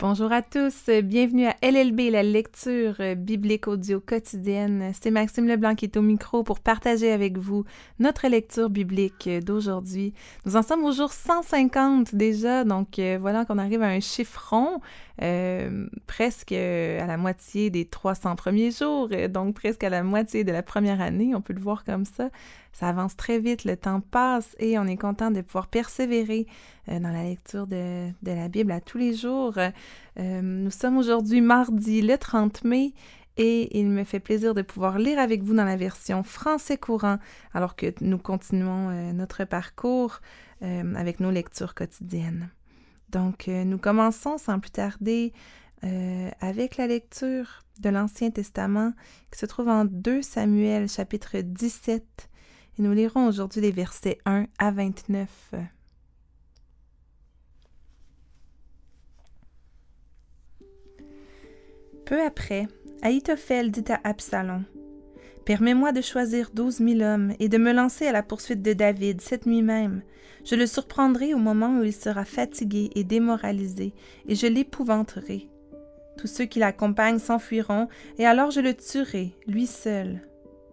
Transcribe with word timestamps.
Bonjour 0.00 0.32
à 0.32 0.40
tous, 0.40 0.88
bienvenue 1.04 1.44
à 1.44 1.56
LLB, 1.60 2.10
la 2.10 2.22
lecture 2.22 2.94
biblique 3.18 3.68
audio 3.68 4.00
quotidienne. 4.00 4.92
C'est 4.98 5.10
Maxime 5.10 5.46
Leblanc 5.46 5.74
qui 5.74 5.84
est 5.84 5.96
au 5.98 6.00
micro 6.00 6.42
pour 6.42 6.60
partager 6.60 7.12
avec 7.12 7.36
vous 7.36 7.66
notre 7.98 8.26
lecture 8.26 8.70
biblique 8.70 9.28
d'aujourd'hui. 9.44 10.14
Nous 10.46 10.56
en 10.56 10.62
sommes 10.62 10.84
au 10.86 10.92
jour 10.92 11.12
150 11.12 12.14
déjà, 12.14 12.64
donc 12.64 12.98
euh, 12.98 13.18
voilà 13.20 13.44
qu'on 13.44 13.58
arrive 13.58 13.82
à 13.82 13.88
un 13.88 14.00
chiffron, 14.00 14.80
euh, 15.20 15.86
presque 16.06 16.52
à 16.52 17.06
la 17.06 17.18
moitié 17.18 17.68
des 17.68 17.84
300 17.84 18.36
premiers 18.36 18.70
jours, 18.70 19.10
donc 19.28 19.54
presque 19.54 19.84
à 19.84 19.90
la 19.90 20.02
moitié 20.02 20.44
de 20.44 20.52
la 20.52 20.62
première 20.62 21.02
année, 21.02 21.34
on 21.34 21.42
peut 21.42 21.52
le 21.52 21.60
voir 21.60 21.84
comme 21.84 22.06
ça. 22.06 22.30
Ça 22.72 22.88
avance 22.88 23.16
très 23.16 23.38
vite, 23.38 23.64
le 23.64 23.76
temps 23.76 24.00
passe 24.00 24.56
et 24.58 24.78
on 24.78 24.86
est 24.86 24.96
content 24.96 25.30
de 25.30 25.40
pouvoir 25.40 25.68
persévérer 25.68 26.46
euh, 26.88 26.98
dans 26.98 27.10
la 27.10 27.24
lecture 27.24 27.66
de, 27.66 28.10
la 28.22 28.48
Bible 28.48 28.72
à 28.72 28.80
tous 28.80 28.98
les 28.98 29.14
jours. 29.14 29.54
Euh, 29.58 30.40
nous 30.42 30.70
sommes 30.70 30.96
aujourd'hui 30.96 31.40
mardi 31.40 32.00
le 32.00 32.16
30 32.16 32.64
mai 32.64 32.94
et 33.36 33.78
il 33.78 33.88
me 33.88 34.04
fait 34.04 34.20
plaisir 34.20 34.54
de 34.54 34.62
pouvoir 34.62 34.98
lire 34.98 35.18
avec 35.18 35.42
vous 35.42 35.54
dans 35.54 35.64
la 35.64 35.76
version 35.76 36.22
français 36.22 36.76
courant 36.76 37.18
alors 37.52 37.76
que 37.76 37.92
nous 38.00 38.18
continuons 38.18 38.90
euh, 38.90 39.12
notre 39.12 39.44
parcours 39.44 40.20
avec 40.62 41.20
nos 41.20 41.30
lectures 41.30 41.74
quotidiennes. 41.74 42.50
Donc, 43.08 43.46
nous 43.46 43.78
commençons 43.78 44.36
sans 44.36 44.60
plus 44.60 44.70
tarder 44.70 45.32
avec 46.42 46.76
la 46.76 46.86
lecture 46.86 47.62
de 47.78 47.88
l'Ancien 47.88 48.30
Testament 48.30 48.92
qui 49.32 49.38
se 49.38 49.46
trouve 49.46 49.68
en 49.68 49.86
2 49.86 50.20
Samuel 50.20 50.86
chapitre 50.86 51.38
17 51.38 52.29
et 52.78 52.82
nous 52.82 52.92
lirons 52.92 53.26
aujourd'hui 53.26 53.60
les 53.60 53.70
versets 53.70 54.18
1 54.26 54.46
à 54.58 54.70
29. 54.70 55.54
Peu 62.04 62.20
après, 62.22 62.66
Ahitophel 63.02 63.70
dit 63.70 63.84
à 63.92 64.00
Absalom 64.02 64.64
Permets-moi 65.44 65.92
de 65.92 66.00
choisir 66.00 66.50
douze 66.52 66.80
mille 66.80 67.02
hommes 67.02 67.34
et 67.38 67.48
de 67.48 67.58
me 67.58 67.72
lancer 67.72 68.06
à 68.06 68.12
la 68.12 68.22
poursuite 68.22 68.62
de 68.62 68.72
David 68.72 69.20
cette 69.20 69.46
nuit 69.46 69.62
même. 69.62 70.02
Je 70.44 70.54
le 70.54 70.66
surprendrai 70.66 71.34
au 71.34 71.38
moment 71.38 71.78
où 71.78 71.84
il 71.84 71.92
sera 71.92 72.24
fatigué 72.24 72.90
et 72.94 73.04
démoralisé, 73.04 73.94
et 74.26 74.34
je 74.34 74.46
l'épouvanterai. 74.46 75.48
Tous 76.18 76.26
ceux 76.26 76.44
qui 76.44 76.58
l'accompagnent 76.58 77.18
s'enfuiront, 77.18 77.88
et 78.18 78.26
alors 78.26 78.50
je 78.50 78.60
le 78.60 78.74
tuerai, 78.74 79.32
lui 79.46 79.66
seul. 79.66 80.20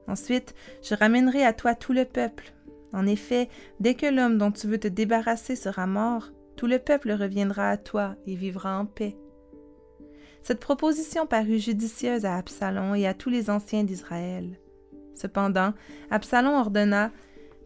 Ensuite, 0.08 0.56
je 0.82 0.96
ramènerai 0.96 1.44
à 1.44 1.54
toi 1.54 1.76
tout 1.76 1.94
le 1.94 2.06
peuple. 2.06 2.54
En 2.94 3.06
effet, 3.06 3.50
dès 3.80 3.94
que 3.94 4.06
l'homme 4.06 4.38
dont 4.38 4.52
tu 4.52 4.68
veux 4.68 4.80
te 4.80 4.88
débarrasser 4.88 5.56
sera 5.56 5.86
mort, 5.86 6.32
tout 6.56 6.68
le 6.68 6.80
peuple 6.80 7.12
reviendra 7.12 7.70
à 7.70 7.78
toi 7.78 8.16
et 8.26 8.36
vivra 8.36 8.80
en 8.80 8.86
paix. 8.86 9.18
Cette 10.44 10.60
proposition 10.60 11.28
parut 11.28 11.60
judicieuse 11.60 12.26
à 12.26 12.36
Absalom 12.38 12.96
et 12.96 13.06
à 13.06 13.14
tous 13.14 13.30
les 13.30 13.50
anciens 13.50 13.84
d'Israël. 13.84 14.58
Cependant, 15.14 15.74
Absalom 16.10 16.54
ordonna 16.54 17.12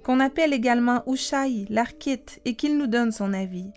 qu'on 0.04 0.20
appelle 0.20 0.52
également 0.52 1.04
Ushaï, 1.06 1.68
l'archite, 1.70 2.42
et 2.44 2.56
qu'il 2.56 2.78
nous 2.78 2.88
donne 2.88 3.12
son 3.12 3.34
avis. 3.34 3.70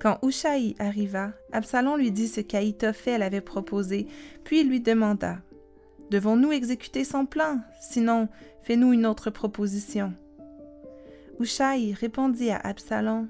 Quand 0.00 0.18
Ushaï 0.24 0.74
arriva, 0.80 1.30
Absalom 1.52 1.96
lui 1.96 2.10
dit 2.10 2.26
ce 2.26 2.40
qu'Aïtophel 2.40 3.22
avait 3.22 3.40
proposé, 3.40 4.08
puis 4.42 4.62
il 4.62 4.68
lui 4.68 4.80
demanda 4.80 5.38
Devons-nous 6.12 6.52
exécuter 6.52 7.04
son 7.04 7.24
plan 7.24 7.60
Sinon, 7.80 8.28
fais-nous 8.64 8.92
une 8.92 9.06
autre 9.06 9.30
proposition. 9.30 10.12
Ushaï 11.40 11.94
répondit 11.94 12.50
à 12.50 12.58
Absalom 12.58 13.28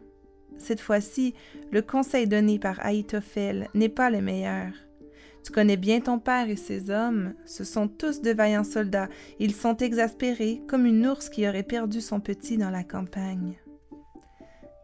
Cette 0.58 0.80
fois-ci, 0.80 1.32
le 1.70 1.80
conseil 1.80 2.26
donné 2.26 2.58
par 2.58 2.84
Ahitophel 2.84 3.68
n'est 3.74 3.88
pas 3.88 4.10
le 4.10 4.20
meilleur. 4.20 4.72
Tu 5.44 5.52
connais 5.52 5.76
bien 5.76 6.00
ton 6.00 6.18
père 6.18 6.48
et 6.48 6.56
ses 6.56 6.90
hommes. 6.90 7.34
Ce 7.44 7.62
sont 7.62 7.86
tous 7.86 8.20
de 8.20 8.32
vaillants 8.32 8.64
soldats. 8.64 9.08
Ils 9.38 9.54
sont 9.54 9.76
exaspérés 9.76 10.60
comme 10.66 10.84
une 10.84 11.06
ours 11.06 11.28
qui 11.28 11.46
aurait 11.46 11.62
perdu 11.62 12.00
son 12.00 12.18
petit 12.18 12.58
dans 12.58 12.70
la 12.70 12.82
campagne. 12.82 13.60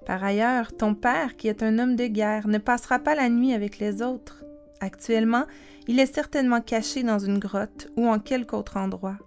Par 0.06 0.22
ailleurs, 0.22 0.72
ton 0.76 0.94
père, 0.94 1.36
qui 1.36 1.48
est 1.48 1.64
un 1.64 1.80
homme 1.80 1.96
de 1.96 2.06
guerre, 2.06 2.46
ne 2.46 2.58
passera 2.58 3.00
pas 3.00 3.16
la 3.16 3.28
nuit 3.28 3.54
avec 3.54 3.80
les 3.80 4.02
autres. 4.02 4.44
Actuellement, 4.80 5.44
il 5.86 5.98
est 5.98 6.12
certainement 6.12 6.60
caché 6.60 7.02
dans 7.02 7.18
une 7.18 7.38
grotte 7.38 7.88
ou 7.96 8.06
en 8.06 8.18
quelque 8.18 8.54
autre 8.54 8.76
endroit. 8.76 9.18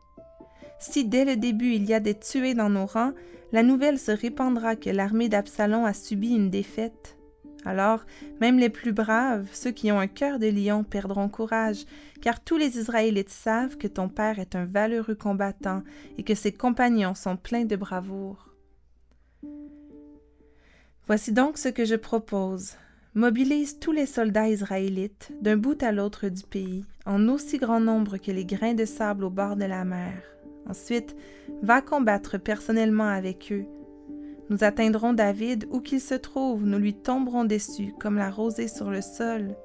Si 0.80 1.06
dès 1.06 1.26
le 1.26 1.36
début 1.36 1.74
il 1.74 1.86
y 1.86 1.94
a 1.94 2.00
des 2.00 2.18
tués 2.18 2.54
dans 2.54 2.70
nos 2.70 2.86
rangs, 2.86 3.14
la 3.52 3.64
nouvelle 3.64 4.00
se 4.00 4.12
répandra 4.12 4.76
que 4.76 4.90
l'armée 4.90 5.30
d'Absalom 5.30 5.86
a 5.86 5.94
subi 5.94 6.30
une 6.30 6.50
défaite. 6.50 7.18
Alors, 7.66 8.06
même 8.40 8.58
les 8.58 8.70
plus 8.70 8.92
braves, 8.92 9.48
ceux 9.54 9.72
qui 9.72 9.92
ont 9.92 10.00
un 10.00 10.08
cœur 10.08 10.40
de 10.40 10.48
lion, 10.48 10.84
perdront 10.84 11.30
courage, 11.30 11.86
car 12.22 12.40
tous 12.40 12.58
les 12.58 12.78
Israélites 12.78 13.30
savent 13.30 13.78
que 13.78 13.88
ton 13.88 14.10
père 14.10 14.40
est 14.40 14.56
un 14.56 14.66
valeureux 14.66 15.16
combattant 15.16 15.84
et 16.18 16.24
que 16.24 16.34
ses 16.34 16.52
compagnons 16.52 17.14
sont 17.14 17.38
pleins 17.38 17.66
de 17.66 17.76
bravoure. 17.76 18.56
Voici 21.06 21.34
donc 21.34 21.58
ce 21.58 21.70
que 21.70 21.86
je 21.86 21.96
propose 21.96 22.78
mobilise 23.14 23.78
tous 23.78 23.92
les 23.92 24.06
soldats 24.06 24.48
israélites 24.48 25.32
d'un 25.42 25.58
bout 25.58 25.82
à 25.84 25.92
l'autre 25.92 26.30
du 26.30 26.44
pays, 26.44 26.86
en 27.06 27.28
aussi 27.28 27.58
grand 27.58 27.82
nombre 27.82 28.18
que 28.18 28.32
les 28.32 28.46
grains 28.46 28.74
de 28.74 28.86
sable 28.86 29.26
au 29.26 29.30
bord 29.30 29.58
de 29.58 29.66
la 29.66 29.84
mer. 29.84 30.14
Ensuite, 30.70 31.16
va 31.62 31.82
combattre 31.82 32.38
personnellement 32.38 33.10
avec 33.10 33.52
eux. 33.52 33.66
Nous 34.50 34.64
atteindrons 34.64 35.12
David 35.12 35.68
où 35.72 35.82
qu'il 35.82 36.00
se 36.00 36.16
trouve, 36.16 36.66
nous 36.66 36.78
lui 36.78 36.94
tomberons 36.94 37.44
dessus 37.44 37.94
comme 38.00 38.16
la 38.16 38.30
rosée 38.30 38.70
sur 38.70 38.90
le 38.90 39.02
sol. 39.02 39.56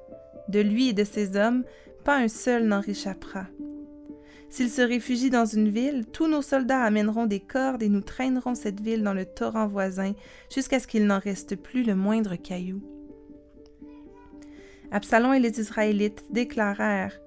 De 0.48 0.60
lui 0.60 0.88
et 0.88 0.92
de 0.92 1.04
ses 1.04 1.36
hommes, 1.36 1.64
pas 2.04 2.16
un 2.16 2.28
seul 2.28 2.66
n'en 2.66 2.80
réchappera. 2.80 3.46
S'il 4.48 4.70
se 4.70 4.82
réfugie 4.82 5.30
dans 5.30 5.44
une 5.44 5.68
ville, 5.68 6.06
tous 6.06 6.28
nos 6.28 6.42
soldats 6.42 6.82
amèneront 6.82 7.26
des 7.26 7.40
cordes 7.40 7.82
et 7.82 7.88
nous 7.88 8.00
traînerons 8.00 8.54
cette 8.54 8.80
ville 8.80 9.02
dans 9.02 9.14
le 9.14 9.26
torrent 9.26 9.66
voisin 9.66 10.14
jusqu'à 10.52 10.80
ce 10.80 10.86
qu'il 10.86 11.06
n'en 11.06 11.18
reste 11.18 11.56
plus 11.56 11.82
le 11.82 11.94
moindre 11.94 12.36
caillou. 12.36 12.80
Absalom 14.92 15.34
et 15.34 15.40
les 15.40 15.60
Israélites 15.60 16.24
déclarèrent 16.30 17.18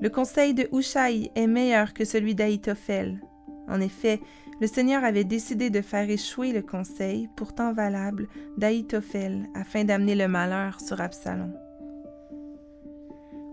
Le 0.00 0.10
conseil 0.10 0.54
de 0.54 0.68
Hushaï 0.72 1.30
est 1.34 1.46
meilleur 1.46 1.94
que 1.94 2.04
celui 2.04 2.34
d'Aïtophel. 2.34 3.20
En 3.68 3.80
effet, 3.80 4.20
le 4.60 4.66
Seigneur 4.66 5.04
avait 5.04 5.24
décidé 5.24 5.70
de 5.70 5.80
faire 5.80 6.08
échouer 6.08 6.52
le 6.52 6.62
conseil, 6.62 7.28
pourtant 7.36 7.72
valable, 7.72 8.28
d'Aïtophel 8.56 9.46
afin 9.54 9.84
d'amener 9.84 10.14
le 10.14 10.28
malheur 10.28 10.80
sur 10.80 11.00
Absalom. 11.00 11.52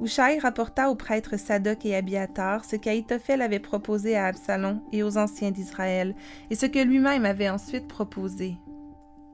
Hushaï 0.02 0.40
rapporta 0.40 0.90
aux 0.90 0.96
prêtres 0.96 1.38
Sadoc 1.38 1.86
et 1.86 1.96
Abiatar 1.96 2.66
ce 2.66 2.76
qu'Aïtophel 2.76 3.42
avait 3.42 3.60
proposé 3.60 4.16
à 4.16 4.26
Absalom 4.26 4.82
et 4.92 5.04
aux 5.04 5.18
anciens 5.18 5.52
d'Israël, 5.52 6.16
et 6.50 6.56
ce 6.56 6.66
que 6.66 6.80
lui-même 6.80 7.26
avait 7.26 7.50
ensuite 7.50 7.88
proposé. 7.88 8.58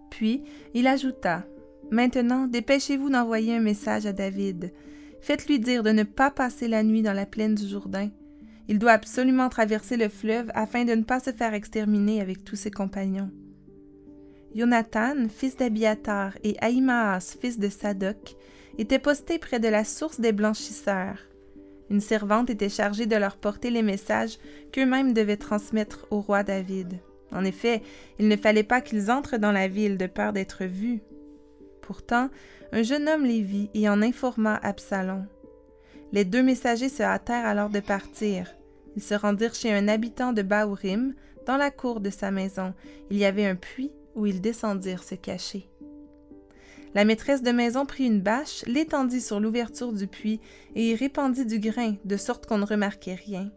Puis 0.09 0.43
il 0.73 0.87
ajouta 0.87 1.45
Maintenant, 1.91 2.47
dépêchez-vous 2.47 3.09
d'envoyer 3.09 3.55
un 3.55 3.61
message 3.61 4.05
à 4.05 4.13
David. 4.13 4.73
Faites-lui 5.21 5.59
dire 5.59 5.83
de 5.83 5.91
ne 5.91 6.03
pas 6.03 6.31
passer 6.31 6.67
la 6.67 6.83
nuit 6.83 7.01
dans 7.01 7.13
la 7.13 7.25
plaine 7.25 7.55
du 7.55 7.67
Jourdain. 7.67 8.09
Il 8.67 8.79
doit 8.79 8.91
absolument 8.91 9.47
traverser 9.49 9.95
le 9.95 10.09
fleuve 10.09 10.51
afin 10.53 10.83
de 10.83 10.93
ne 10.93 11.03
pas 11.03 11.19
se 11.19 11.31
faire 11.31 11.53
exterminer 11.53 12.19
avec 12.21 12.43
tous 12.43 12.57
ses 12.57 12.71
compagnons. 12.71 13.31
Jonathan, 14.53 15.27
fils 15.29 15.55
d'Abiatar, 15.55 16.37
et 16.43 16.57
Ahimaas, 16.59 17.37
fils 17.39 17.59
de 17.59 17.69
Sadoc, 17.69 18.35
étaient 18.77 18.99
postés 18.99 19.39
près 19.39 19.59
de 19.59 19.67
la 19.67 19.83
source 19.83 20.19
des 20.19 20.31
blanchisseurs. 20.31 21.19
Une 21.89 22.01
servante 22.01 22.49
était 22.49 22.69
chargée 22.69 23.05
de 23.05 23.15
leur 23.15 23.37
porter 23.37 23.69
les 23.69 23.81
messages 23.81 24.37
qu'eux-mêmes 24.73 25.13
devaient 25.13 25.37
transmettre 25.37 26.05
au 26.11 26.19
roi 26.19 26.43
David. 26.43 26.99
En 27.31 27.45
effet, 27.45 27.81
il 28.19 28.27
ne 28.27 28.35
fallait 28.35 28.63
pas 28.63 28.81
qu'ils 28.81 29.09
entrent 29.09 29.37
dans 29.37 29.51
la 29.51 29.67
ville 29.67 29.97
de 29.97 30.07
peur 30.07 30.33
d'être 30.33 30.65
vus. 30.65 31.01
Pourtant, 31.87 32.29
un 32.73 32.83
jeune 32.83 33.07
homme 33.07 33.23
les 33.23 33.41
vit 33.41 33.69
et 33.73 33.87
en 33.87 34.01
informa 34.01 34.59
Absalom. 34.61 35.25
Les 36.11 36.25
deux 36.25 36.43
messagers 36.43 36.89
se 36.89 37.01
hâtèrent 37.01 37.45
alors 37.45 37.69
de 37.69 37.79
partir. 37.79 38.53
Ils 38.97 39.01
se 39.01 39.13
rendirent 39.13 39.55
chez 39.55 39.71
un 39.71 39.87
habitant 39.87 40.33
de 40.33 40.41
Baourim, 40.41 41.13
dans 41.45 41.55
la 41.55 41.71
cour 41.71 42.01
de 42.01 42.09
sa 42.09 42.29
maison. 42.29 42.73
Il 43.09 43.15
y 43.15 43.23
avait 43.23 43.45
un 43.45 43.55
puits 43.55 43.93
où 44.15 44.25
ils 44.25 44.41
descendirent 44.41 45.05
se 45.05 45.15
cacher. 45.15 45.69
La 46.93 47.05
maîtresse 47.05 47.41
de 47.41 47.51
maison 47.51 47.85
prit 47.85 48.05
une 48.05 48.21
bâche, 48.21 48.65
l'étendit 48.67 49.21
sur 49.21 49.39
l'ouverture 49.39 49.93
du 49.93 50.07
puits 50.07 50.41
et 50.75 50.89
y 50.89 50.95
répandit 50.95 51.45
du 51.45 51.59
grain, 51.59 51.95
de 52.03 52.17
sorte 52.17 52.47
qu'on 52.47 52.57
ne 52.57 52.65
remarquait 52.65 53.15
rien. 53.15 53.49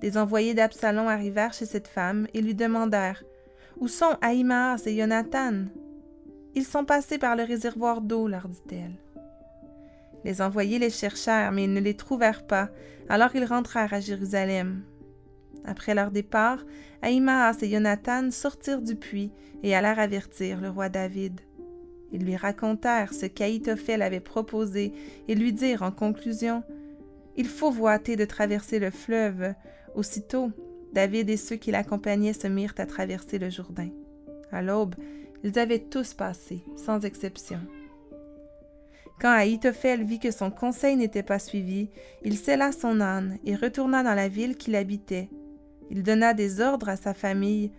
Des 0.00 0.18
envoyés 0.18 0.54
d'Absalom 0.54 1.08
arrivèrent 1.08 1.52
chez 1.52 1.66
cette 1.66 1.88
femme 1.88 2.28
et 2.32 2.40
lui 2.40 2.54
demandèrent 2.54 3.24
Où 3.78 3.88
sont 3.88 4.16
Ahimaas 4.20 4.84
et 4.86 4.96
Jonathan 4.96 5.64
ils 6.54 6.64
sont 6.64 6.84
passés 6.84 7.18
par 7.18 7.36
le 7.36 7.42
réservoir 7.42 8.00
d'eau, 8.00 8.28
leur 8.28 8.48
dit-elle. 8.48 8.96
Les 10.24 10.40
envoyés 10.40 10.78
les 10.78 10.90
cherchèrent, 10.90 11.52
mais 11.52 11.64
ils 11.64 11.72
ne 11.72 11.80
les 11.80 11.94
trouvèrent 11.94 12.46
pas, 12.46 12.70
alors 13.08 13.34
ils 13.34 13.44
rentrèrent 13.44 13.92
à 13.92 14.00
Jérusalem. 14.00 14.82
Après 15.64 15.94
leur 15.94 16.10
départ, 16.10 16.64
Ahimaas 17.02 17.58
et 17.62 17.70
Jonathan 17.70 18.30
sortirent 18.30 18.82
du 18.82 18.96
puits 18.96 19.32
et 19.62 19.74
allèrent 19.74 19.98
avertir 19.98 20.60
le 20.60 20.70
roi 20.70 20.88
David. 20.88 21.40
Ils 22.12 22.24
lui 22.24 22.36
racontèrent 22.36 23.12
ce 23.12 23.26
qu'Aïtophel 23.26 24.00
avait 24.00 24.20
proposé 24.20 24.92
et 25.28 25.34
lui 25.34 25.52
dirent 25.52 25.82
en 25.82 25.90
conclusion 25.90 26.62
Il 27.36 27.46
faut 27.46 27.70
voiter 27.70 28.16
de 28.16 28.24
traverser 28.24 28.78
le 28.78 28.90
fleuve. 28.90 29.54
Aussitôt, 29.94 30.50
David 30.92 31.28
et 31.28 31.36
ceux 31.36 31.56
qui 31.56 31.72
l'accompagnaient 31.72 32.32
se 32.32 32.46
mirent 32.46 32.74
à 32.78 32.86
traverser 32.86 33.38
le 33.38 33.50
Jourdain. 33.50 33.88
À 34.52 34.62
l'aube, 34.62 34.94
ils 35.44 35.58
avaient 35.58 35.78
tous 35.78 36.14
passé, 36.14 36.64
sans 36.74 37.04
exception. 37.04 37.60
Quand 39.20 39.30
Ahitophel 39.30 40.02
vit 40.02 40.18
que 40.18 40.30
son 40.30 40.50
conseil 40.50 40.96
n'était 40.96 41.22
pas 41.22 41.38
suivi, 41.38 41.90
il 42.24 42.36
scella 42.36 42.72
son 42.72 43.00
âne 43.00 43.38
et 43.44 43.54
retourna 43.54 44.02
dans 44.02 44.14
la 44.14 44.28
ville 44.28 44.56
qu'il 44.56 44.74
habitait. 44.74 45.28
Il 45.90 46.02
donna 46.02 46.32
des 46.32 46.60
ordres 46.60 46.88
à 46.88 46.96
sa 46.96 47.12
famille, 47.12 47.70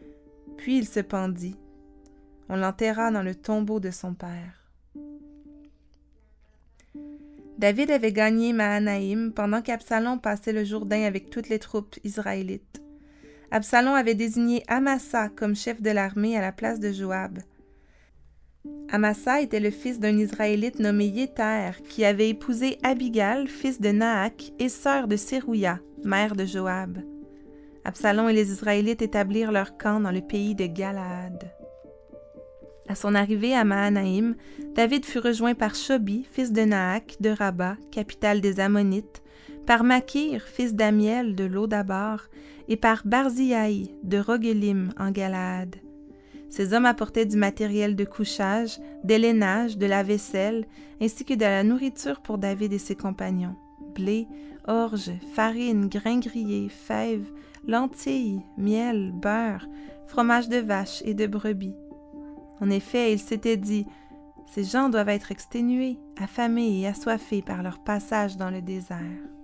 puis 0.58 0.78
il 0.78 0.88
se 0.88 1.00
pendit. 1.00 1.58
On 2.50 2.56
l'enterra 2.56 3.10
dans 3.10 3.24
le 3.24 3.34
tombeau 3.34 3.80
de 3.80 3.90
son 3.90 4.14
père. 4.14 4.70
David 7.58 7.90
avait 7.90 8.12
gagné 8.12 8.54
Mahanaïm 8.54 9.34
pendant 9.34 9.62
qu'Absalom 9.62 10.20
passait 10.20 10.54
le 10.54 10.66
Jourdain 10.66 11.04
avec 11.04 11.32
toutes 11.32 11.50
les 11.50 11.60
troupes 11.60 11.96
israélites. 12.04 12.84
Absalom 13.50 13.96
avait 13.96 14.14
désigné 14.14 14.64
Amasa 14.68 15.30
comme 15.30 15.56
chef 15.56 15.82
de 15.82 15.90
l'armée 15.90 16.38
à 16.38 16.42
la 16.42 16.52
place 16.52 16.80
de 16.80 16.92
Joab. 16.92 17.40
Amasa 18.90 19.42
était 19.42 19.60
le 19.60 19.72
fils 19.72 20.00
d'un 20.00 20.18
Israélite 20.18 20.80
nommé 20.80 21.06
Yéter, 21.06 21.72
qui 21.90 22.06
avait 22.06 22.30
épousé 22.30 22.78
Abigal, 22.84 23.48
fils 23.48 23.82
de 23.82 23.90
Naak, 23.90 24.52
et 24.60 24.70
sœur 24.70 25.08
de 25.08 25.16
Sérouia, 25.16 25.80
mère 26.04 26.36
de 26.36 26.46
Joab. 26.46 27.00
Absalom 27.84 28.30
et 28.30 28.34
les 28.34 28.52
Israélites 28.52 29.02
établirent 29.02 29.52
leur 29.52 29.78
camp 29.78 30.00
dans 30.00 30.12
le 30.12 30.22
pays 30.22 30.56
de 30.56 30.66
Galaad. 30.66 31.52
À 32.88 32.96
son 32.96 33.16
arrivée 33.16 33.56
à 33.56 33.64
Mahanaïm, 33.64 34.36
David 34.76 35.06
fut 35.06 35.20
rejoint 35.20 35.56
par 35.56 35.76
Shobi, 35.76 36.28
fils 36.32 36.52
de 36.52 36.62
Naak, 36.62 37.18
de 37.20 37.30
Rabat, 37.30 37.78
capitale 37.92 38.42
des 38.42 38.60
Ammonites, 38.60 39.24
par 39.66 39.84
Makir, 39.84 40.44
fils 40.44 40.76
d'Amiel, 40.76 41.36
de 41.36 41.46
Lodabar, 41.46 42.30
et 42.68 42.78
par 42.78 43.02
Barziaï, 43.06 43.96
de 44.04 44.20
Rogelim, 44.20 44.90
en 44.98 45.12
Galaad. 45.12 45.76
Ces 46.50 46.74
hommes 46.74 46.86
apportaient 46.86 47.26
du 47.26 47.38
matériel 47.38 47.96
de 47.96 48.06
couchage, 48.06 48.80
des 49.04 49.18
lainages, 49.18 49.78
de 49.78 49.86
la 49.86 50.04
vaisselle, 50.04 50.66
ainsi 51.02 51.26
que 51.26 51.34
de 51.34 51.42
la 51.42 51.64
nourriture 51.64 52.22
pour 52.22 52.38
David 52.38 52.74
et 52.74 52.80
ses 52.80 52.96
compagnons. 52.96 53.56
Blé, 53.94 54.28
orge, 54.68 55.12
farine, 55.34 55.88
grains 55.88 56.20
grillés, 56.20 56.70
fèves, 56.70 57.32
lentilles, 57.68 58.42
miel, 58.58 59.12
beurre, 59.14 59.68
fromage 60.08 60.50
de 60.50 60.58
vache 60.58 61.02
et 61.06 61.14
de 61.14 61.28
brebis. 61.28 61.76
En 62.62 62.70
effet, 62.70 63.14
il 63.14 63.20
s'était 63.20 63.58
dit 63.58 63.86
Ces 64.48 64.64
gens 64.64 64.90
doivent 64.90 65.10
être 65.10 65.32
exténués, 65.32 66.00
affamés 66.22 66.80
et 66.80 66.88
assoiffés 66.88 67.42
par 67.42 67.64
leur 67.64 67.80
passage 67.80 68.38
dans 68.38 68.50
le 68.50 68.62
désert. 68.62 69.35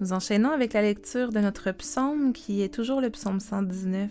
Nous 0.00 0.12
enchaînons 0.12 0.50
avec 0.50 0.74
la 0.74 0.82
lecture 0.82 1.32
de 1.32 1.40
notre 1.40 1.72
psaume 1.72 2.32
qui 2.32 2.62
est 2.62 2.72
toujours 2.72 3.00
le 3.00 3.10
psaume 3.10 3.40
119, 3.40 4.10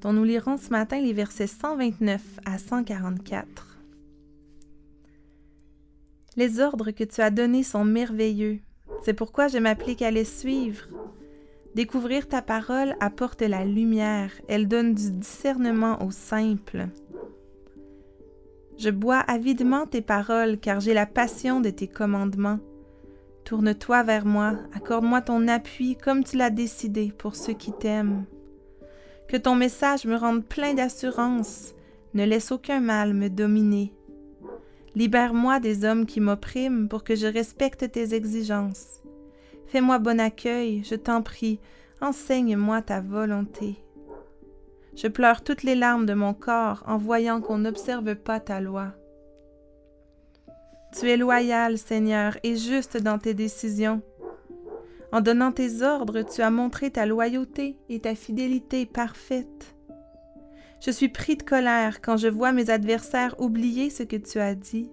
dont 0.00 0.12
nous 0.12 0.22
lirons 0.22 0.56
ce 0.56 0.70
matin 0.70 1.00
les 1.00 1.12
versets 1.12 1.48
129 1.48 2.20
à 2.44 2.58
144. 2.58 3.78
Les 6.36 6.60
ordres 6.60 6.92
que 6.92 7.02
tu 7.02 7.20
as 7.20 7.30
donnés 7.30 7.64
sont 7.64 7.84
merveilleux, 7.84 8.60
c'est 9.04 9.14
pourquoi 9.14 9.48
je 9.48 9.58
m'applique 9.58 10.02
à 10.02 10.12
les 10.12 10.24
suivre. 10.24 10.86
Découvrir 11.74 12.28
ta 12.28 12.40
parole 12.40 12.94
apporte 13.00 13.42
la 13.42 13.64
lumière, 13.64 14.30
elle 14.48 14.68
donne 14.68 14.94
du 14.94 15.10
discernement 15.10 16.00
aux 16.04 16.12
simples. 16.12 16.86
Je 18.76 18.90
bois 18.90 19.18
avidement 19.18 19.86
tes 19.86 20.00
paroles 20.00 20.58
car 20.58 20.78
j'ai 20.78 20.94
la 20.94 21.06
passion 21.06 21.60
de 21.60 21.70
tes 21.70 21.88
commandements. 21.88 22.60
Tourne-toi 23.48 24.02
vers 24.02 24.26
moi, 24.26 24.56
accorde-moi 24.74 25.22
ton 25.22 25.48
appui 25.48 25.96
comme 25.96 26.22
tu 26.22 26.36
l'as 26.36 26.50
décidé 26.50 27.14
pour 27.16 27.34
ceux 27.34 27.54
qui 27.54 27.72
t'aiment. 27.72 28.26
Que 29.26 29.38
ton 29.38 29.54
message 29.54 30.04
me 30.04 30.16
rende 30.16 30.44
plein 30.44 30.74
d'assurance, 30.74 31.72
ne 32.12 32.26
laisse 32.26 32.52
aucun 32.52 32.80
mal 32.80 33.14
me 33.14 33.30
dominer. 33.30 33.94
Libère-moi 34.94 35.60
des 35.60 35.86
hommes 35.86 36.04
qui 36.04 36.20
m'oppriment 36.20 36.90
pour 36.90 37.04
que 37.04 37.16
je 37.16 37.26
respecte 37.26 37.90
tes 37.90 38.12
exigences. 38.12 39.02
Fais-moi 39.68 39.98
bon 39.98 40.20
accueil, 40.20 40.84
je 40.84 40.96
t'en 40.96 41.22
prie, 41.22 41.58
enseigne-moi 42.02 42.82
ta 42.82 43.00
volonté. 43.00 43.82
Je 44.94 45.08
pleure 45.08 45.42
toutes 45.42 45.62
les 45.62 45.74
larmes 45.74 46.04
de 46.04 46.12
mon 46.12 46.34
corps 46.34 46.82
en 46.86 46.98
voyant 46.98 47.40
qu'on 47.40 47.56
n'observe 47.56 48.14
pas 48.14 48.40
ta 48.40 48.60
loi. 48.60 48.92
Tu 50.96 51.10
es 51.10 51.16
loyal, 51.16 51.78
Seigneur, 51.78 52.38
et 52.42 52.56
juste 52.56 52.96
dans 52.96 53.18
tes 53.18 53.34
décisions. 53.34 54.02
En 55.12 55.20
donnant 55.20 55.52
tes 55.52 55.82
ordres, 55.82 56.22
tu 56.22 56.42
as 56.42 56.50
montré 56.50 56.90
ta 56.90 57.06
loyauté 57.06 57.76
et 57.88 58.00
ta 58.00 58.14
fidélité 58.14 58.86
parfaite. 58.86 59.74
Je 60.80 60.90
suis 60.90 61.08
pris 61.08 61.36
de 61.36 61.42
colère 61.42 62.00
quand 62.00 62.16
je 62.16 62.28
vois 62.28 62.52
mes 62.52 62.70
adversaires 62.70 63.34
oublier 63.40 63.90
ce 63.90 64.02
que 64.02 64.16
tu 64.16 64.38
as 64.38 64.54
dit. 64.54 64.90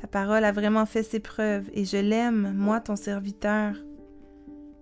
Ta 0.00 0.06
parole 0.06 0.44
a 0.44 0.52
vraiment 0.52 0.86
fait 0.86 1.02
ses 1.02 1.20
preuves 1.20 1.68
et 1.72 1.84
je 1.84 1.96
l'aime, 1.96 2.52
moi 2.56 2.80
ton 2.80 2.96
serviteur. 2.96 3.74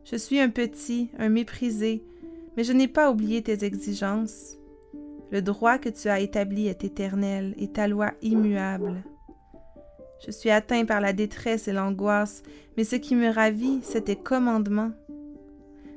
Je 0.04 0.16
suis 0.16 0.40
un 0.40 0.50
petit, 0.50 1.10
un 1.18 1.28
méprisé, 1.28 2.04
mais 2.56 2.64
je 2.64 2.72
n'ai 2.72 2.88
pas 2.88 3.10
oublié 3.10 3.42
tes 3.42 3.64
exigences. 3.64 4.56
Le 5.32 5.42
droit 5.42 5.78
que 5.78 5.88
tu 5.88 6.08
as 6.08 6.20
établi 6.20 6.68
est 6.68 6.84
éternel 6.84 7.54
et 7.58 7.68
ta 7.68 7.88
loi 7.88 8.12
immuable. 8.22 9.02
Je 10.24 10.30
suis 10.30 10.50
atteint 10.50 10.84
par 10.84 11.00
la 11.00 11.12
détresse 11.12 11.68
et 11.68 11.72
l'angoisse, 11.72 12.42
mais 12.76 12.84
ce 12.84 12.96
qui 12.96 13.14
me 13.14 13.30
ravit, 13.30 13.80
c'est 13.82 14.02
tes 14.02 14.16
commandements. 14.16 14.92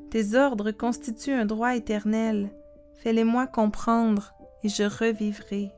Tes 0.10 0.36
ordres 0.36 0.72
constituent 0.72 1.34
un 1.34 1.46
droit 1.46 1.76
éternel. 1.76 2.50
Fais-les-moi 3.04 3.48
comprendre, 3.48 4.34
et 4.64 4.70
je 4.70 4.84
revivrai. 4.84 5.72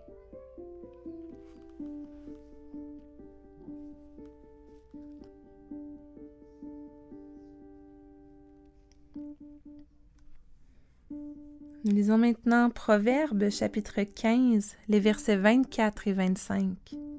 Nous 11.83 11.93
lisons 11.93 12.19
maintenant 12.19 12.69
Proverbe 12.69 13.49
chapitre 13.49 14.03
15, 14.03 14.75
les 14.87 14.99
versets 14.99 15.35
24 15.35 16.07
et 16.07 16.13
25. 16.13 17.10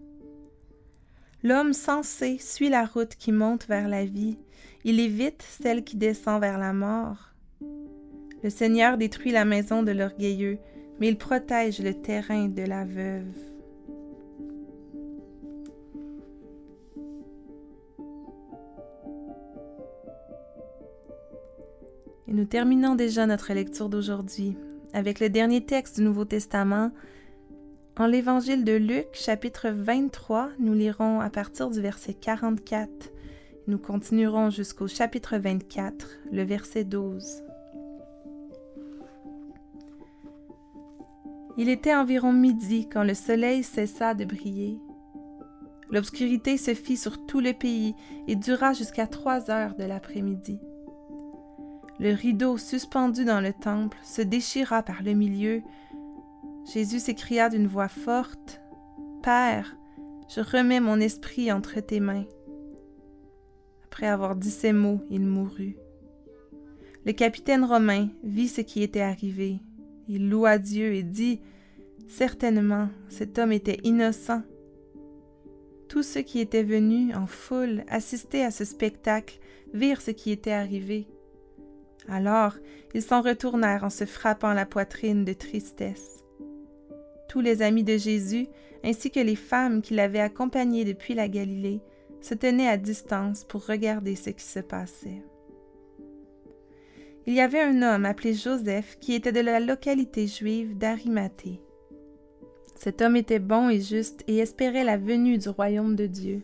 L'homme 1.45 1.73
sensé 1.73 2.39
suit 2.39 2.69
la 2.69 2.85
route 2.85 3.17
qui 3.17 3.33
monte 3.33 3.67
vers 3.67 3.89
la 3.89 4.05
vie, 4.05 4.39
il 4.85 5.01
évite 5.01 5.43
celle 5.43 5.83
qui 5.83 5.97
descend 5.97 6.41
vers 6.41 6.59
la 6.59 6.73
mort. 6.73 7.33
Le 8.43 8.51
Seigneur 8.51 8.97
détruit 8.97 9.33
la 9.33 9.45
maison 9.45 9.83
de 9.83 9.91
l'orgueilleux, 9.91 10.59
mais 11.01 11.09
il 11.09 11.19
protège 11.19 11.81
le 11.81 11.95
terrain 11.95 12.49
de 12.49 12.63
la 12.63 12.85
veuve. 12.85 13.25
Et 22.29 22.33
nous 22.33 22.45
terminons 22.45 22.95
déjà 22.95 23.27
notre 23.27 23.53
lecture 23.53 23.89
d'aujourd'hui 23.89 24.57
avec 24.93 25.21
le 25.21 25.29
dernier 25.29 25.65
texte 25.65 25.97
du 25.97 26.05
Nouveau 26.05 26.25
Testament, 26.25 26.93
en 27.99 28.07
l'évangile 28.07 28.65
de 28.65 28.73
Luc, 28.73 29.07
chapitre 29.13 29.69
23, 29.69 30.51
nous 30.59 30.73
lirons 30.73 31.21
à 31.21 31.29
partir 31.29 31.69
du 31.69 31.81
verset 31.81 32.15
44. 32.15 32.89
Nous 33.67 33.79
continuerons 33.79 34.49
jusqu'au 34.49 34.89
chapitre 34.89 35.37
24, 35.37 36.19
le 36.33 36.43
verset 36.43 36.85
12. 36.85 37.43
Il 41.59 41.69
était 41.69 41.95
environ 41.95 42.33
midi 42.33 42.89
quand 42.89 43.05
le 43.05 43.15
soleil 43.15 43.63
cessa 43.63 44.15
de 44.15 44.25
briller. 44.25 44.79
L'obscurité 45.91 46.57
se 46.57 46.73
fit 46.73 46.97
sur 46.97 47.27
tout 47.27 47.41
le 47.41 47.53
pays 47.53 47.95
et 48.27 48.37
dura 48.37 48.73
jusqu'à 48.73 49.07
trois 49.07 49.51
heures 49.51 49.75
de 49.75 49.85
l'après-midi. 49.85 50.59
Le 52.01 52.15
rideau 52.15 52.57
suspendu 52.57 53.27
dans 53.27 53.43
le 53.43 53.53
temple 53.53 53.99
se 54.03 54.23
déchira 54.23 54.83
par 54.83 55.03
le 55.03 55.13
milieu 55.13 55.63
Jésus 56.65 57.01
s'écria 57.01 57.49
d'une 57.49 57.67
voix 57.67 57.89
forte, 57.89 58.61
Père, 59.23 59.77
je 60.35 60.41
remets 60.41 60.81
mon 60.81 61.01
esprit 61.01 61.53
entre 61.53 61.81
tes 61.81 62.01
mains. 62.01 62.27
Après 63.85 64.07
avoir 64.07 64.37
dit 64.37 64.51
ces 64.51 64.73
mots, 64.73 65.01
il 65.11 65.27
mourut. 65.27 65.77
Le 67.05 67.13
capitaine 67.13 67.65
romain 67.65 68.09
vit 68.23 68.49
ce 68.49 68.61
qui 68.61 68.83
était 68.83 69.01
arrivé. 69.01 69.59
Il 70.09 70.31
loua 70.31 70.59
Dieu 70.59 70.95
et 70.95 71.03
dit, 71.03 71.41
Certainement, 72.09 72.89
cet 73.09 73.39
homme 73.39 73.53
était 73.53 73.81
innocent. 73.85 74.43
Tous 75.89 76.03
ceux 76.03 76.23
qui 76.23 76.41
étaient 76.41 76.63
venus 76.63 77.15
en 77.15 77.27
foule 77.27 77.85
assister 77.89 78.45
à 78.45 78.51
ce 78.51 78.65
spectacle 78.65 79.41
virent 79.75 80.01
ce 80.01 80.11
qui 80.11 80.31
était 80.31 80.53
arrivé. 80.53 81.07
Alors 82.09 82.55
ils 82.95 83.03
s'en 83.03 83.23
retournèrent 83.23 83.85
en 83.85 83.91
se 83.91 84.05
frappant 84.05 84.53
la 84.53 84.67
poitrine 84.67 85.25
de 85.25 85.33
tristesse. 85.33 86.22
Tous 87.33 87.41
les 87.41 87.63
amis 87.63 87.83
de 87.83 87.97
Jésus, 87.97 88.47
ainsi 88.85 89.11
que 89.11 89.19
les 89.19 89.37
femmes 89.37 89.81
qui 89.81 89.95
l'avaient 89.95 90.21
accompagné 90.21 90.85
depuis 90.85 91.15
la 91.15 91.29
Galilée, 91.29 91.81
se 92.21 92.35
tenaient 92.35 92.69
à 92.69 92.77
distance 92.77 93.43
pour 93.45 93.65
regarder 93.65 94.17
ce 94.17 94.29
qui 94.29 94.45
se 94.45 94.59
passait. 94.59 95.23
Il 97.27 97.33
y 97.33 97.41
avait 97.41 97.63
un 97.63 97.81
homme 97.81 98.05
appelé 98.05 98.35
Joseph 98.35 98.99
qui 99.01 99.15
était 99.15 99.33
de 99.33 99.41
la 99.41 99.61
localité 99.61 100.27
juive 100.27 100.77
d'Arimathée. 100.77 101.59
Cet 102.77 103.01
homme 103.01 103.17
était 103.17 103.39
bon 103.39 103.71
et 103.71 103.81
juste 103.81 104.25
et 104.29 104.37
espérait 104.37 104.85
la 104.85 104.99
venue 104.99 105.39
du 105.39 105.49
royaume 105.49 105.97
de 105.97 106.07
Dieu. 106.07 106.43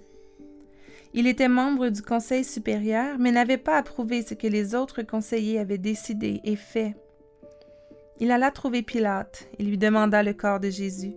Il 1.13 1.27
était 1.27 1.49
membre 1.49 1.91
du 1.91 2.01
Conseil 2.01 2.45
supérieur, 2.45 3.19
mais 3.19 3.31
n'avait 3.31 3.59
pas 3.59 3.77
approuvé 3.77 4.23
ce 4.23 4.33
que 4.33 4.47
les 4.47 4.75
autres 4.75 5.03
conseillers 5.03 5.59
avaient 5.59 5.77
décidé 5.77 6.41
et 6.45 6.57
fait. 6.57 6.95
Il 8.21 8.31
alla 8.33 8.51
trouver 8.51 8.83
Pilate 8.83 9.49
et 9.59 9.63
lui 9.63 9.79
demanda 9.79 10.23
le 10.23 10.33
corps 10.33 10.61
de 10.61 10.71
Jésus. 10.71 11.15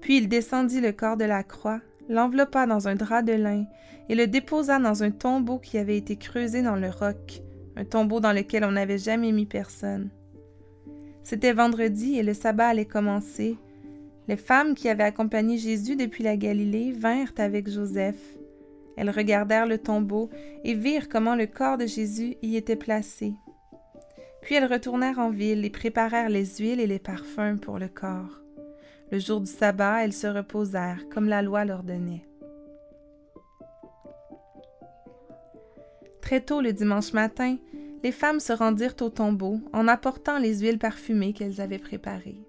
Puis 0.00 0.18
il 0.18 0.28
descendit 0.28 0.80
le 0.80 0.92
corps 0.92 1.16
de 1.16 1.24
la 1.24 1.42
croix, 1.42 1.80
l'enveloppa 2.08 2.66
dans 2.66 2.86
un 2.86 2.94
drap 2.94 3.22
de 3.22 3.32
lin 3.32 3.64
et 4.08 4.14
le 4.14 4.26
déposa 4.26 4.78
dans 4.78 5.02
un 5.02 5.10
tombeau 5.10 5.58
qui 5.58 5.78
avait 5.78 5.96
été 5.96 6.16
creusé 6.16 6.62
dans 6.62 6.76
le 6.76 6.90
roc, 6.90 7.42
un 7.76 7.84
tombeau 7.84 8.20
dans 8.20 8.32
lequel 8.32 8.64
on 8.64 8.72
n'avait 8.72 8.98
jamais 8.98 9.32
mis 9.32 9.46
personne. 9.46 10.10
C'était 11.22 11.52
vendredi 11.52 12.18
et 12.18 12.22
le 12.22 12.34
sabbat 12.34 12.68
allait 12.68 12.86
commencer. 12.86 13.56
Les 14.28 14.36
femmes 14.36 14.74
qui 14.74 14.88
avaient 14.88 15.04
accompagné 15.04 15.58
Jésus 15.58 15.96
depuis 15.96 16.24
la 16.24 16.36
Galilée 16.36 16.92
vinrent 16.92 17.32
avec 17.38 17.70
Joseph. 17.70 18.38
Elles 18.96 19.10
regardèrent 19.10 19.66
le 19.66 19.78
tombeau 19.78 20.28
et 20.64 20.74
virent 20.74 21.08
comment 21.08 21.34
le 21.34 21.46
corps 21.46 21.78
de 21.78 21.86
Jésus 21.86 22.36
y 22.42 22.56
était 22.56 22.76
placé. 22.76 23.34
Puis 24.48 24.54
elles 24.54 24.72
retournèrent 24.72 25.18
en 25.18 25.28
ville 25.28 25.62
et 25.66 25.68
préparèrent 25.68 26.30
les 26.30 26.46
huiles 26.56 26.80
et 26.80 26.86
les 26.86 26.98
parfums 26.98 27.58
pour 27.60 27.78
le 27.78 27.86
corps. 27.86 28.40
Le 29.10 29.18
jour 29.18 29.42
du 29.42 29.46
sabbat, 29.46 30.02
elles 30.02 30.14
se 30.14 30.26
reposèrent, 30.26 31.06
comme 31.10 31.28
la 31.28 31.42
loi 31.42 31.66
leur 31.66 31.82
donnait. 31.82 32.24
Très 36.22 36.40
tôt 36.40 36.62
le 36.62 36.72
dimanche 36.72 37.12
matin, 37.12 37.58
les 38.02 38.10
femmes 38.10 38.40
se 38.40 38.54
rendirent 38.54 38.96
au 39.02 39.10
tombeau 39.10 39.60
en 39.74 39.86
apportant 39.86 40.38
les 40.38 40.60
huiles 40.60 40.78
parfumées 40.78 41.34
qu'elles 41.34 41.60
avaient 41.60 41.76
préparées. 41.76 42.40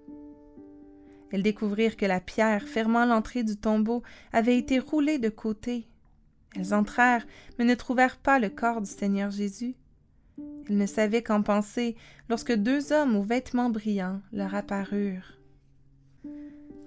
Elles 1.32 1.42
découvrirent 1.42 1.98
que 1.98 2.06
la 2.06 2.20
pierre 2.20 2.66
fermant 2.66 3.04
l'entrée 3.04 3.42
du 3.42 3.58
tombeau 3.58 4.02
avait 4.32 4.56
été 4.56 4.78
roulée 4.78 5.18
de 5.18 5.28
côté. 5.28 5.86
Elles 6.56 6.72
entrèrent, 6.72 7.26
mais 7.58 7.66
ne 7.66 7.74
trouvèrent 7.74 8.16
pas 8.16 8.38
le 8.38 8.48
corps 8.48 8.80
du 8.80 8.90
Seigneur 8.90 9.30
Jésus. 9.30 9.74
Elles 10.68 10.76
ne 10.76 10.86
savaient 10.86 11.22
qu'en 11.22 11.42
penser 11.42 11.96
lorsque 12.28 12.52
deux 12.52 12.92
hommes 12.92 13.16
aux 13.16 13.22
vêtements 13.22 13.70
brillants 13.70 14.20
leur 14.32 14.54
apparurent. 14.54 15.38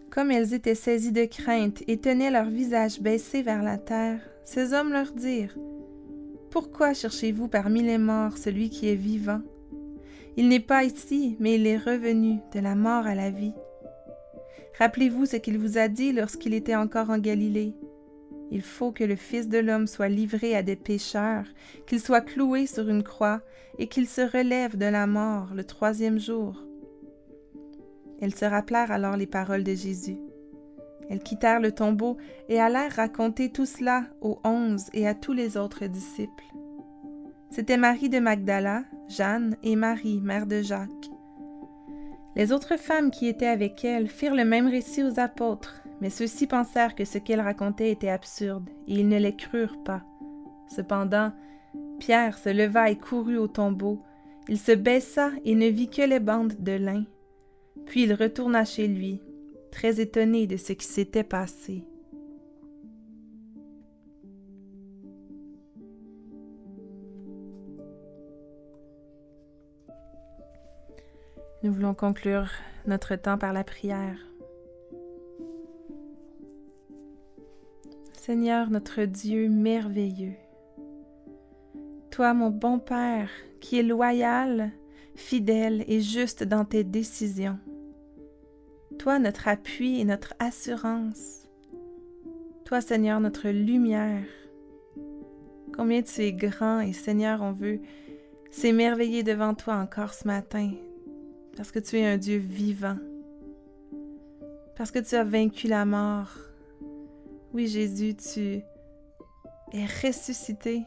Comme 0.09 0.31
elles 0.31 0.53
étaient 0.53 0.75
saisies 0.75 1.11
de 1.11 1.25
crainte 1.25 1.83
et 1.87 1.97
tenaient 1.97 2.31
leur 2.31 2.49
visage 2.49 3.01
baissé 3.01 3.41
vers 3.41 3.63
la 3.63 3.77
terre, 3.77 4.21
ces 4.45 4.73
hommes 4.73 4.93
leur 4.93 5.11
dirent 5.11 5.57
Pourquoi 6.51 6.93
cherchez-vous 6.93 7.47
parmi 7.47 7.81
les 7.81 7.97
morts 7.97 8.37
celui 8.37 8.69
qui 8.69 8.89
est 8.89 8.95
vivant? 8.95 9.41
Il 10.37 10.49
n'est 10.49 10.59
pas 10.59 10.83
ici, 10.83 11.35
mais 11.39 11.55
il 11.55 11.67
est 11.67 11.77
revenu 11.77 12.39
de 12.53 12.59
la 12.59 12.75
mort 12.75 13.05
à 13.05 13.15
la 13.15 13.31
vie. 13.31 13.53
Rappelez-vous 14.79 15.25
ce 15.25 15.37
qu'il 15.37 15.57
vous 15.57 15.77
a 15.77 15.87
dit 15.87 16.11
lorsqu'il 16.11 16.53
était 16.53 16.75
encore 16.75 17.09
en 17.09 17.19
Galilée. 17.19 17.75
Il 18.53 18.61
faut 18.61 18.91
que 18.91 19.03
le 19.03 19.15
Fils 19.15 19.49
de 19.49 19.57
l'homme 19.57 19.87
soit 19.87 20.09
livré 20.09 20.55
à 20.55 20.61
des 20.61 20.75
pécheurs, 20.75 21.45
qu'il 21.87 21.99
soit 21.99 22.21
cloué 22.21 22.67
sur 22.67 22.87
une 22.87 23.01
croix 23.01 23.41
et 23.79 23.87
qu'il 23.87 24.07
se 24.07 24.21
relève 24.21 24.77
de 24.77 24.85
la 24.85 25.07
mort 25.07 25.55
le 25.55 25.63
troisième 25.63 26.19
jour. 26.19 26.63
Elles 28.21 28.35
se 28.35 28.45
rappelèrent 28.45 28.91
alors 28.91 29.17
les 29.17 29.25
paroles 29.25 29.63
de 29.63 29.73
Jésus. 29.73 30.19
Elles 31.09 31.23
quittèrent 31.23 31.61
le 31.61 31.71
tombeau 31.71 32.15
et 32.47 32.61
allèrent 32.61 32.95
raconter 32.95 33.49
tout 33.49 33.65
cela 33.65 34.03
aux 34.21 34.39
onze 34.43 34.85
et 34.93 35.07
à 35.07 35.15
tous 35.15 35.33
les 35.33 35.57
autres 35.57 35.87
disciples. 35.87 36.45
C'était 37.49 37.77
Marie 37.77 38.09
de 38.09 38.19
Magdala, 38.19 38.83
Jeanne 39.07 39.57
et 39.63 39.75
Marie, 39.75 40.21
mère 40.21 40.45
de 40.45 40.61
Jacques. 40.61 41.09
Les 42.35 42.51
autres 42.51 42.77
femmes 42.77 43.09
qui 43.09 43.27
étaient 43.27 43.47
avec 43.47 43.83
elles 43.83 44.09
firent 44.09 44.35
le 44.35 44.45
même 44.45 44.67
récit 44.67 45.03
aux 45.03 45.19
apôtres, 45.19 45.82
mais 46.03 46.09
ceux-ci 46.09 46.47
pensèrent 46.47 46.95
que 46.95 47.05
ce 47.05 47.17
qu'elles 47.17 47.39
racontaient 47.39 47.89
était 47.89 48.09
absurde, 48.09 48.69
et 48.89 48.95
ils 48.95 49.07
ne 49.07 49.17
les 49.17 49.37
crurent 49.37 49.81
pas. 49.85 50.03
Cependant, 50.67 51.31
Pierre 51.97 52.37
se 52.37 52.49
leva 52.49 52.89
et 52.89 52.97
courut 52.97 53.37
au 53.37 53.47
tombeau. 53.47 54.03
Il 54.49 54.59
se 54.59 54.73
baissa 54.73 55.31
et 55.45 55.55
ne 55.55 55.67
vit 55.67 55.89
que 55.89 56.01
les 56.01 56.19
bandes 56.19 56.55
de 56.59 56.73
lin. 56.73 57.05
Puis 57.85 58.03
il 58.03 58.13
retourna 58.13 58.65
chez 58.65 58.89
lui, 58.89 59.21
très 59.71 60.01
étonné 60.01 60.45
de 60.45 60.57
ce 60.57 60.73
qui 60.73 60.85
s'était 60.85 61.23
passé. 61.23 61.85
Nous 71.63 71.71
voulons 71.71 71.93
conclure 71.93 72.49
notre 72.87 73.15
temps 73.15 73.37
par 73.37 73.53
la 73.53 73.63
prière. 73.63 74.17
Seigneur 78.25 78.69
notre 78.69 79.03
Dieu 79.03 79.49
merveilleux, 79.49 80.35
toi 82.09 82.33
mon 82.33 82.51
bon 82.51 82.79
Père 82.79 83.29
qui 83.59 83.79
es 83.79 83.83
loyal, 83.83 84.71
fidèle 85.13 85.83
et 85.89 85.99
juste 85.99 86.45
dans 86.45 86.63
tes 86.63 86.85
décisions, 86.85 87.59
toi 88.97 89.19
notre 89.19 89.49
appui 89.49 89.99
et 89.99 90.05
notre 90.05 90.35
assurance. 90.39 91.49
Toi 92.63 92.79
Seigneur 92.79 93.19
notre 93.19 93.49
lumière. 93.49 94.23
Combien 95.75 96.01
tu 96.01 96.21
es 96.21 96.31
grand 96.31 96.79
et 96.79 96.93
Seigneur 96.93 97.41
on 97.41 97.51
veut 97.51 97.81
s'émerveiller 98.51 99.23
devant 99.23 99.53
toi 99.53 99.75
encore 99.75 100.13
ce 100.13 100.29
matin 100.29 100.71
parce 101.57 101.73
que 101.73 101.79
tu 101.79 101.97
es 101.97 102.05
un 102.05 102.17
Dieu 102.17 102.37
vivant. 102.37 102.99
Parce 104.77 104.91
que 104.91 104.99
tu 104.99 105.13
as 105.15 105.25
vaincu 105.25 105.67
la 105.67 105.83
mort. 105.83 106.52
Oui 107.53 107.67
Jésus, 107.67 108.15
tu 108.15 108.63
es 109.73 109.85
ressuscité 110.01 110.81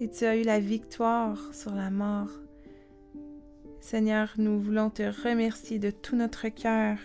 et 0.00 0.10
tu 0.10 0.24
as 0.24 0.36
eu 0.36 0.42
la 0.42 0.58
victoire 0.58 1.38
sur 1.54 1.72
la 1.72 1.90
mort. 1.90 2.30
Seigneur, 3.80 4.32
nous 4.36 4.60
voulons 4.60 4.90
te 4.90 5.04
remercier 5.22 5.78
de 5.78 5.92
tout 5.92 6.16
notre 6.16 6.48
cœur. 6.48 6.98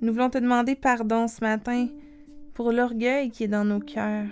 Nous 0.00 0.12
voulons 0.12 0.30
te 0.30 0.38
demander 0.38 0.74
pardon 0.74 1.28
ce 1.28 1.42
matin 1.42 1.86
pour 2.54 2.72
l'orgueil 2.72 3.30
qui 3.30 3.44
est 3.44 3.48
dans 3.48 3.64
nos 3.64 3.78
cœurs. 3.78 4.26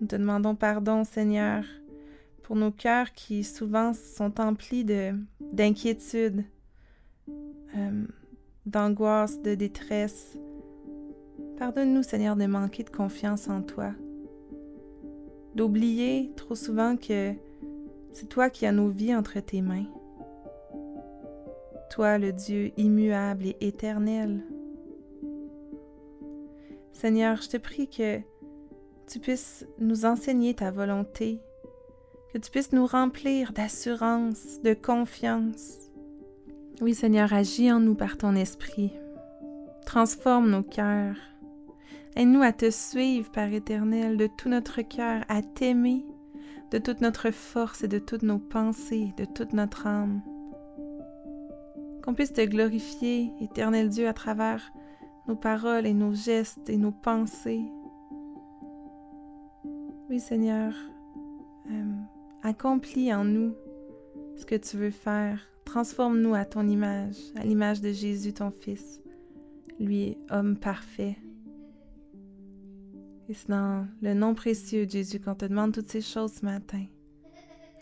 Nous 0.00 0.06
te 0.06 0.16
demandons 0.16 0.54
pardon, 0.54 1.04
Seigneur, 1.04 1.64
pour 2.42 2.56
nos 2.56 2.70
cœurs 2.70 3.12
qui 3.12 3.44
souvent 3.44 3.92
sont 3.92 4.40
emplis 4.40 4.84
de 4.84 5.12
d'inquiétude, 5.52 6.44
euh, 7.76 8.06
d'angoisse, 8.66 9.40
de 9.40 9.54
détresse. 9.54 10.38
Pardonne-nous, 11.58 12.02
Seigneur, 12.02 12.36
de 12.36 12.46
manquer 12.46 12.82
de 12.82 12.90
confiance 12.90 13.48
en 13.48 13.62
toi, 13.62 13.92
d'oublier 15.54 16.32
trop 16.36 16.54
souvent 16.54 16.96
que 16.96 17.32
c'est 18.12 18.28
toi 18.28 18.50
qui 18.50 18.66
as 18.66 18.72
nos 18.72 18.88
vies 18.88 19.14
entre 19.14 19.40
tes 19.40 19.60
mains. 19.60 19.86
Toi, 21.90 22.18
le 22.18 22.32
Dieu 22.32 22.72
immuable 22.76 23.46
et 23.46 23.56
éternel. 23.60 24.42
Seigneur, 26.92 27.40
je 27.42 27.48
te 27.50 27.56
prie 27.56 27.88
que 27.88 28.20
tu 29.06 29.20
puisses 29.20 29.66
nous 29.78 30.04
enseigner 30.04 30.54
ta 30.54 30.70
volonté, 30.70 31.40
que 32.32 32.38
tu 32.38 32.50
puisses 32.50 32.72
nous 32.72 32.86
remplir 32.86 33.52
d'assurance, 33.52 34.60
de 34.62 34.74
confiance. 34.74 35.90
Oui, 36.80 36.92
Seigneur, 36.92 37.32
agis 37.32 37.70
en 37.70 37.78
nous 37.78 37.94
par 37.94 38.16
ton 38.16 38.34
esprit. 38.34 38.92
Transforme 39.86 40.50
nos 40.50 40.64
cœurs. 40.64 41.16
Aide-nous 42.16 42.42
à 42.42 42.52
te 42.52 42.68
suivre, 42.68 43.30
Père 43.30 43.52
éternel, 43.52 44.16
de 44.16 44.26
tout 44.26 44.48
notre 44.48 44.82
cœur, 44.82 45.24
à 45.28 45.40
t'aimer 45.40 46.04
de 46.72 46.78
toute 46.78 47.00
notre 47.00 47.30
force 47.30 47.84
et 47.84 47.88
de 47.88 48.00
toutes 48.00 48.24
nos 48.24 48.40
pensées, 48.40 49.14
de 49.16 49.24
toute 49.24 49.52
notre 49.52 49.86
âme. 49.86 50.20
Qu'on 52.02 52.14
puisse 52.14 52.32
te 52.32 52.44
glorifier, 52.44 53.30
éternel 53.40 53.88
Dieu, 53.88 54.08
à 54.08 54.12
travers 54.12 54.72
nos 55.28 55.36
paroles 55.36 55.86
et 55.86 55.94
nos 55.94 56.12
gestes 56.12 56.68
et 56.68 56.76
nos 56.76 56.90
pensées. 56.90 57.64
Oui, 60.10 60.18
Seigneur, 60.18 60.74
euh, 61.70 61.92
accomplis 62.42 63.14
en 63.14 63.24
nous 63.24 63.54
ce 64.36 64.44
que 64.44 64.56
tu 64.56 64.76
veux 64.76 64.90
faire. 64.90 65.53
Transforme-nous 65.74 66.36
à 66.36 66.44
ton 66.44 66.68
image, 66.68 67.16
à 67.34 67.42
l'image 67.42 67.80
de 67.80 67.90
Jésus, 67.90 68.32
ton 68.32 68.52
Fils, 68.52 69.02
lui, 69.80 70.16
homme 70.30 70.56
parfait. 70.56 71.16
Et 73.28 73.34
c'est 73.34 73.48
dans 73.48 73.84
le 74.00 74.14
nom 74.14 74.36
précieux 74.36 74.86
de 74.86 74.92
Jésus 74.92 75.18
qu'on 75.18 75.34
te 75.34 75.46
demande 75.46 75.74
toutes 75.74 75.90
ces 75.90 76.00
choses 76.00 76.34
ce 76.34 76.44
matin. 76.44 76.84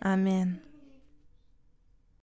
Amen. 0.01 0.57